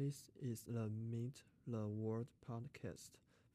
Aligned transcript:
This 0.00 0.30
is 0.40 0.62
the 0.66 0.88
Meet 1.12 1.42
the 1.66 1.86
World 1.86 2.28
podcast 2.48 3.10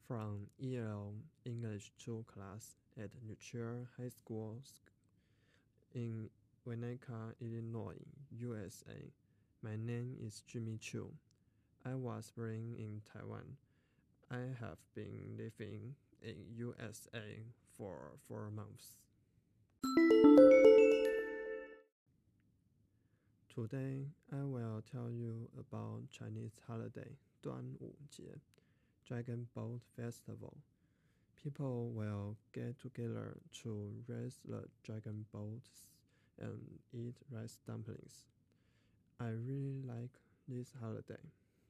from 0.06 0.46
EL 0.62 1.14
English 1.44 1.90
2 1.98 2.24
class 2.32 2.76
at 2.96 3.10
New 3.26 3.34
Trier 3.34 3.88
High 3.98 4.10
School 4.10 4.58
in 5.92 6.30
Winnetka, 6.64 7.34
Illinois, 7.40 7.98
USA. 8.30 9.10
My 9.60 9.74
name 9.74 10.14
is 10.24 10.44
Jimmy 10.46 10.78
Chu. 10.80 11.10
I 11.84 11.96
was 11.96 12.30
born 12.36 12.76
in 12.78 13.02
Taiwan. 13.12 13.56
I 14.30 14.54
have 14.60 14.78
been 14.94 15.34
living 15.36 15.96
in 16.22 16.36
USA 16.54 17.42
for 17.76 18.12
four 18.28 18.52
months. 18.54 18.98
Today, 23.56 24.04
I 24.30 24.44
will 24.44 24.82
tell 24.92 25.10
you 25.10 25.48
about 25.58 26.10
Chinese 26.10 26.60
holiday, 26.68 27.16
Duan 27.42 27.72
Wu 27.80 27.94
Jie, 28.14 28.38
Dragon 29.08 29.48
Boat 29.54 29.80
Festival. 29.96 30.58
People 31.42 31.88
will 31.94 32.36
get 32.52 32.78
together 32.78 33.38
to 33.62 33.94
raise 34.06 34.40
the 34.44 34.64
dragon 34.84 35.24
boats 35.32 35.88
and 36.38 36.60
eat 36.92 37.16
rice 37.30 37.56
dumplings. 37.66 38.26
I 39.18 39.28
really 39.28 39.80
like 39.88 40.12
this 40.46 40.74
holiday 40.78 41.24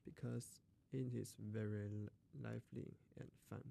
because 0.04 0.59
it 0.92 1.14
is 1.14 1.37
very 1.38 2.09
lively 2.42 2.96
and 3.20 3.30
fun. 3.48 3.62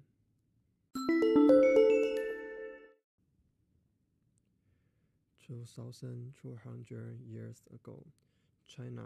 Two 5.66 5.82
thousand 5.82 6.34
two 6.40 6.56
hundred 6.62 7.18
years 7.28 7.64
ago, 7.74 7.98
China 8.68 9.02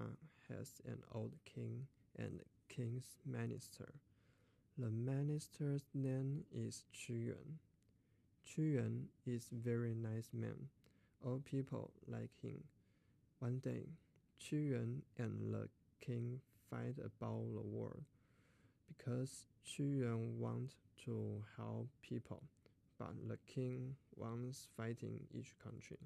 has 0.50 0.83
an 0.84 0.98
old 1.14 1.33
king 1.47 1.86
and 2.19 2.41
king's 2.69 3.16
minister. 3.25 3.94
The 4.77 4.91
minister's 4.91 5.84
name 5.94 6.44
is 6.53 6.84
Qu 6.92 7.14
Yuan. 7.14 7.58
Qu 8.44 8.62
Yuan 8.62 9.08
is 9.27 9.48
very 9.53 9.94
nice 9.94 10.28
man. 10.34 10.69
All 11.25 11.41
people 11.50 11.92
like 12.06 12.31
him. 12.42 12.62
One 13.38 13.61
day, 13.64 13.86
Qu 14.38 14.56
Yuan 14.56 15.03
and 15.16 15.55
the 15.55 15.69
king 16.05 16.41
fight 16.69 16.97
about 16.98 17.42
the 17.55 17.62
war 17.62 17.97
because 18.86 19.47
Qu 19.64 19.84
Yuan 19.84 20.38
wants 20.38 20.75
to 21.06 21.42
help 21.56 21.88
people, 22.03 22.42
but 22.98 23.14
the 23.27 23.38
king 23.47 23.97
wants 24.14 24.69
fighting 24.77 25.20
each 25.33 25.55
country 25.64 25.97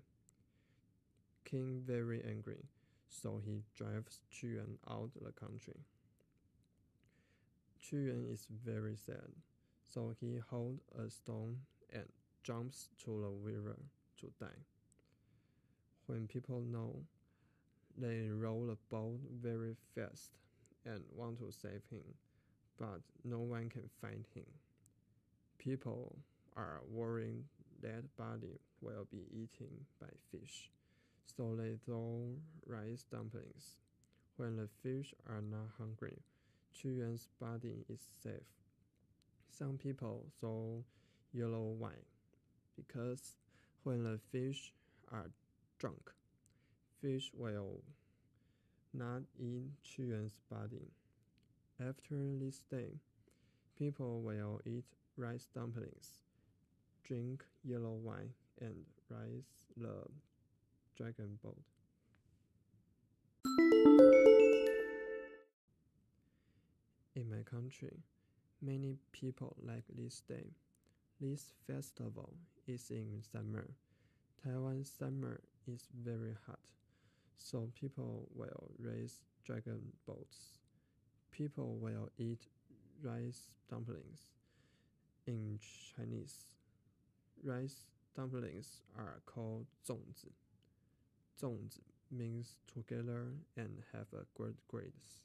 king 1.45 1.83
very 1.87 2.23
angry, 2.29 2.65
so 3.09 3.41
he 3.45 3.63
drives 3.77 4.21
Qu 4.31 4.49
Yuan 4.49 4.79
out 4.89 5.11
of 5.17 5.25
the 5.25 5.33
country. 5.33 5.81
Qu 7.79 7.97
Yuan 7.97 8.27
is 8.33 8.47
very 8.65 8.97
sad, 8.97 9.31
so 9.87 10.15
he 10.21 10.39
holds 10.51 10.83
a 10.99 11.11
stone 11.11 11.59
and 11.93 12.09
jumps 12.43 12.89
to 13.05 13.11
the 13.11 13.51
river 13.51 13.77
to 14.21 14.27
die. 14.41 14.65
When 16.07 16.27
people 16.27 16.61
know, 16.61 16.97
they 17.97 18.29
row 18.31 18.67
the 18.67 18.79
boat 18.91 19.21
very 19.41 19.77
fast 19.95 20.31
and 20.85 21.03
want 21.15 21.39
to 21.39 21.53
save 21.53 21.83
him, 21.91 22.05
but 22.79 23.01
no 23.25 23.39
one 23.39 23.69
can 23.69 23.89
find 24.01 24.25
him. 24.35 24.45
People 25.59 26.17
are 26.57 26.83
worried 26.91 27.45
that 27.81 28.17
body 28.17 28.61
will 28.81 29.07
be 29.11 29.25
eaten 29.33 29.87
by 30.01 30.09
fish 30.31 30.71
so 31.25 31.55
they 31.57 31.75
throw 31.85 32.37
rice 32.67 33.05
dumplings. 33.11 33.77
When 34.37 34.57
the 34.57 34.69
fish 34.83 35.15
are 35.29 35.43
not 35.43 35.71
hungry, 35.79 36.19
Yuan's 36.83 37.29
body 37.41 37.85
is 37.89 38.01
safe. 38.23 38.51
Some 39.49 39.79
people 39.79 40.27
throw 40.41 40.85
yellow 41.33 41.63
wine 41.79 42.07
because 42.77 43.37
when 43.85 44.03
the 44.03 44.19
fish 44.33 44.73
are 45.13 45.31
drunk, 45.79 46.11
fish 47.01 47.31
will 47.37 47.83
not 48.93 49.23
eat 49.39 49.71
Yuan's 49.97 50.41
body. 50.51 50.91
After 51.81 52.17
this 52.39 52.61
day, 52.71 53.01
people 53.79 54.23
will 54.23 54.61
eat 54.65 54.85
rice 55.17 55.47
dumplings, 55.55 56.19
drink 57.05 57.45
yellow 57.65 57.93
wine, 57.93 58.31
and 58.61 58.85
rise 59.09 59.67
the 59.77 60.05
dragon 60.97 61.39
boat. 61.43 61.59
In 67.17 67.31
my 67.31 67.43
country, 67.43 68.03
many 68.63 68.97
people 69.13 69.57
like 69.63 69.85
this 69.97 70.21
day. 70.29 70.53
This 71.21 71.53
festival 71.67 72.35
is 72.67 72.91
in 72.91 73.23
summer. 73.33 73.71
Taiwan 74.43 74.85
summer 74.85 75.41
is 75.67 75.87
very 76.05 76.35
hot, 76.47 76.59
so 77.39 77.71
people 77.81 78.29
will 78.35 78.71
raise 78.79 79.21
dragon 79.45 79.81
boats. 80.07 80.59
People 81.31 81.77
will 81.81 82.11
eat 82.19 82.47
rice 83.03 83.49
dumplings. 83.71 84.21
In 85.27 85.59
Chinese, 85.97 86.45
rice 87.43 87.87
dumplings 88.15 88.83
are 88.99 89.21
called 89.25 89.67
粽 89.87 89.99
Zongs 91.45 91.79
means 92.11 92.57
together 92.73 93.27
and 93.59 93.83
have 93.93 94.07
a 94.15 94.25
good 94.41 94.55
grades. 94.67 95.21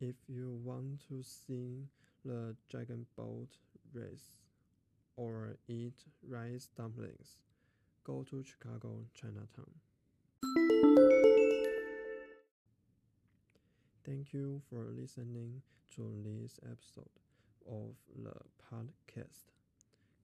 If 0.00 0.16
you 0.26 0.58
want 0.64 1.06
to 1.08 1.22
sing 1.22 1.88
the 2.24 2.56
dragon 2.68 3.06
boat 3.16 3.46
race 3.92 4.32
or 5.16 5.56
eat 5.68 6.02
rice 6.28 6.68
dumplings, 6.76 7.36
go 8.02 8.24
to 8.30 8.42
Chicago 8.42 9.04
Chinatown. 9.14 9.70
Thank 14.04 14.32
you 14.32 14.62
for 14.68 14.88
listening 14.98 15.62
to 15.94 16.10
this 16.24 16.58
episode 16.64 17.14
of 17.70 17.94
the 18.16 18.34
podcast. 18.72 19.57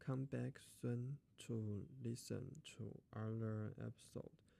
Come 0.06 0.26
back 0.26 0.60
soon 0.82 1.16
to 1.46 1.86
listen 2.04 2.44
to 2.76 3.00
other 3.16 3.72
episodes 3.78 4.50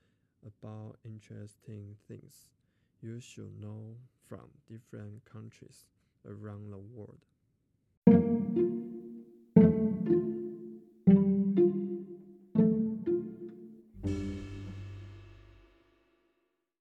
about 0.44 0.96
interesting 1.04 1.96
things 2.08 2.48
you 3.02 3.20
should 3.20 3.60
know 3.60 3.96
from 4.28 4.48
different 4.66 5.24
countries 5.26 5.84
around 6.26 6.70
the 6.70 6.78
world. 6.78 7.20